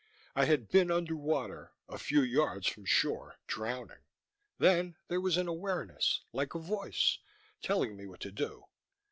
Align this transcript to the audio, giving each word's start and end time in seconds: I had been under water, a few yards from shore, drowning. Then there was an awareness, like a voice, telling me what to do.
I 0.35 0.45
had 0.45 0.67
been 0.71 0.89
under 0.89 1.15
water, 1.15 1.73
a 1.87 1.99
few 1.99 2.23
yards 2.23 2.65
from 2.65 2.85
shore, 2.85 3.35
drowning. 3.45 3.99
Then 4.57 4.95
there 5.09 5.21
was 5.21 5.37
an 5.37 5.47
awareness, 5.47 6.21
like 6.33 6.55
a 6.55 6.59
voice, 6.59 7.19
telling 7.61 7.95
me 7.95 8.07
what 8.07 8.21
to 8.21 8.31
do. 8.31 8.63